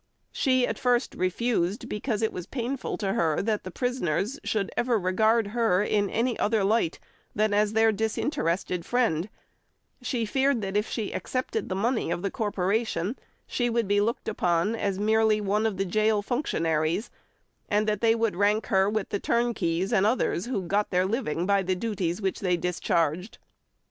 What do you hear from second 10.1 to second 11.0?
feared that if